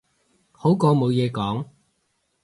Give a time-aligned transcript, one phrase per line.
[0.51, 1.67] 好過冇嘢講